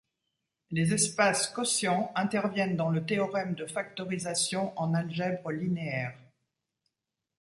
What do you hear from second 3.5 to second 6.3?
de factorisation en algèbre linéaire.